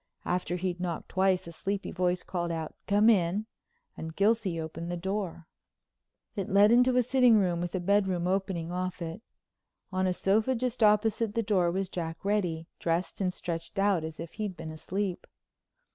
After 0.25 0.55
he'd 0.55 0.79
knocked 0.79 1.09
twice 1.09 1.45
a 1.45 1.51
sleepy 1.51 1.91
voice 1.91 2.23
called 2.23 2.51
out, 2.51 2.73
"Come 2.87 3.07
in," 3.07 3.45
and 3.95 4.15
Gilsey 4.15 4.59
opened 4.59 4.91
the 4.91 4.97
door. 4.97 5.45
It 6.35 6.49
led 6.49 6.71
into 6.71 6.97
a 6.97 7.03
sitting 7.03 7.37
room 7.37 7.61
with 7.61 7.75
a 7.75 7.79
bedroom 7.79 8.25
opening 8.25 8.71
off 8.71 8.99
it. 8.99 9.21
On 9.91 10.07
a 10.07 10.13
sofa 10.15 10.55
just 10.55 10.81
opposite 10.81 11.35
the 11.35 11.43
door 11.43 11.69
was 11.69 11.87
Jack 11.87 12.25
Reddy, 12.25 12.67
dressed 12.79 13.21
and 13.21 13.31
stretched 13.31 13.77
out 13.77 14.03
as 14.03 14.19
if 14.19 14.31
he'd 14.31 14.57
been 14.57 14.71
asleep. 14.71 15.27